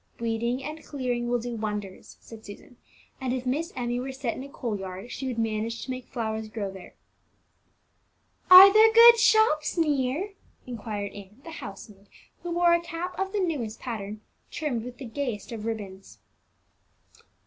[0.19, 2.77] "Weeding and clearing will do wonders," said Susan;
[3.21, 6.49] "if Miss Emmie were set in a coal yard, she would manage to make flowers
[6.49, 6.95] grow there."
[8.49, 10.33] "Are there good shops near?"
[10.65, 12.07] inquired Ann, the housemaid,
[12.41, 16.17] who wore a cap of the newest pattern, trimmed with the gayest of ribbons.